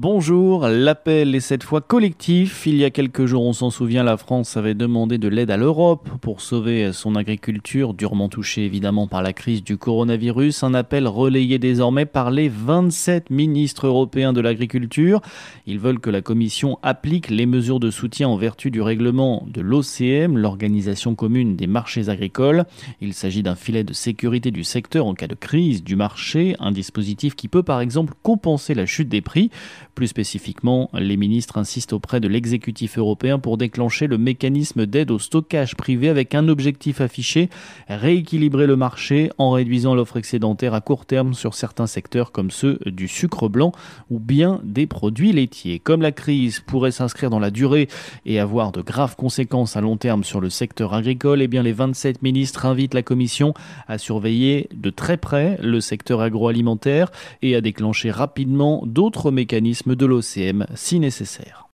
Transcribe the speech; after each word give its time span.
Bonjour, 0.00 0.66
l'appel 0.66 1.36
est 1.36 1.40
cette 1.40 1.62
fois 1.62 1.80
collectif. 1.80 2.66
Il 2.66 2.74
y 2.74 2.84
a 2.84 2.90
quelques 2.90 3.26
jours, 3.26 3.44
on 3.44 3.52
s'en 3.52 3.70
souvient, 3.70 4.02
la 4.02 4.16
France 4.16 4.56
avait 4.56 4.74
demandé 4.74 5.18
de 5.18 5.28
l'aide 5.28 5.52
à 5.52 5.56
l'Europe 5.56 6.08
pour 6.20 6.40
sauver 6.40 6.92
son 6.92 7.14
agriculture, 7.14 7.94
durement 7.94 8.28
touchée 8.28 8.64
évidemment 8.64 9.06
par 9.06 9.22
la 9.22 9.32
crise 9.32 9.62
du 9.62 9.76
coronavirus. 9.76 10.64
Un 10.64 10.74
appel 10.74 11.06
relayé 11.06 11.60
désormais 11.60 12.06
par 12.06 12.32
les 12.32 12.48
27 12.48 13.30
ministres 13.30 13.86
européens 13.86 14.32
de 14.32 14.40
l'agriculture. 14.40 15.20
Ils 15.64 15.78
veulent 15.78 16.00
que 16.00 16.10
la 16.10 16.22
Commission 16.22 16.76
applique 16.82 17.30
les 17.30 17.46
mesures 17.46 17.78
de 17.78 17.92
soutien 17.92 18.28
en 18.28 18.36
vertu 18.36 18.72
du 18.72 18.82
règlement 18.82 19.46
de 19.46 19.60
l'OCM, 19.60 20.36
l'Organisation 20.36 21.14
commune 21.14 21.54
des 21.54 21.68
marchés 21.68 22.08
agricoles. 22.08 22.64
Il 23.00 23.14
s'agit 23.14 23.44
d'un 23.44 23.54
filet 23.54 23.84
de 23.84 23.92
sécurité 23.92 24.50
du 24.50 24.64
secteur 24.64 25.06
en 25.06 25.14
cas 25.14 25.28
de 25.28 25.36
crise 25.36 25.84
du 25.84 25.94
marché, 25.94 26.56
un 26.58 26.72
dispositif 26.72 27.36
qui 27.36 27.46
peut 27.46 27.62
par 27.62 27.80
exemple 27.80 28.14
compenser 28.24 28.74
la 28.74 28.86
chute 28.86 29.08
des 29.08 29.20
prix. 29.20 29.52
Plus 29.94 30.08
spécifiquement, 30.08 30.90
les 30.92 31.16
ministres 31.16 31.56
insistent 31.56 31.92
auprès 31.92 32.18
de 32.18 32.26
l'exécutif 32.26 32.98
européen 32.98 33.38
pour 33.38 33.56
déclencher 33.56 34.08
le 34.08 34.18
mécanisme 34.18 34.86
d'aide 34.86 35.12
au 35.12 35.20
stockage 35.20 35.76
privé 35.76 36.08
avec 36.08 36.34
un 36.34 36.48
objectif 36.48 37.00
affiché, 37.00 37.48
rééquilibrer 37.88 38.66
le 38.66 38.74
marché 38.74 39.30
en 39.38 39.52
réduisant 39.52 39.94
l'offre 39.94 40.16
excédentaire 40.16 40.74
à 40.74 40.80
court 40.80 41.06
terme 41.06 41.32
sur 41.32 41.54
certains 41.54 41.86
secteurs 41.86 42.32
comme 42.32 42.50
ceux 42.50 42.80
du 42.86 43.06
sucre 43.06 43.48
blanc 43.48 43.70
ou 44.10 44.18
bien 44.18 44.60
des 44.64 44.88
produits 44.88 45.32
laitiers. 45.32 45.78
Comme 45.78 46.02
la 46.02 46.10
crise 46.10 46.58
pourrait 46.58 46.90
s'inscrire 46.90 47.30
dans 47.30 47.38
la 47.38 47.52
durée 47.52 47.88
et 48.26 48.40
avoir 48.40 48.72
de 48.72 48.82
graves 48.82 49.14
conséquences 49.14 49.76
à 49.76 49.80
long 49.80 49.96
terme 49.96 50.24
sur 50.24 50.40
le 50.40 50.50
secteur 50.50 50.92
agricole, 50.92 51.40
eh 51.40 51.46
bien 51.46 51.62
les 51.62 51.72
27 51.72 52.20
ministres 52.20 52.66
invitent 52.66 52.94
la 52.94 53.02
Commission 53.02 53.54
à 53.86 53.98
surveiller 53.98 54.68
de 54.74 54.90
très 54.90 55.18
près 55.18 55.56
le 55.62 55.80
secteur 55.80 56.20
agroalimentaire 56.20 57.12
et 57.42 57.54
à 57.54 57.60
déclencher 57.60 58.10
rapidement 58.10 58.82
d'autres 58.86 59.30
mécanismes 59.30 59.83
de 59.86 60.06
l'OCM 60.06 60.66
si 60.74 60.98
nécessaire. 60.98 61.73